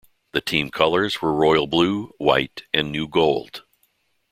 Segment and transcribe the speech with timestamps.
[0.31, 3.61] The team colors were royal blue, white and new gold.